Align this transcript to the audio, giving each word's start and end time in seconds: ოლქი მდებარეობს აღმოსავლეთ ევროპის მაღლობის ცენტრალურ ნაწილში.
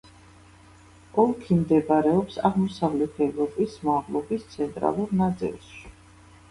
ოლქი 1.23 1.57
მდებარეობს 1.59 2.39
აღმოსავლეთ 2.51 3.23
ევროპის 3.29 3.77
მაღლობის 3.91 4.51
ცენტრალურ 4.57 5.17
ნაწილში. 5.25 5.81